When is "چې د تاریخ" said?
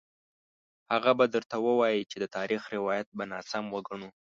2.11-2.61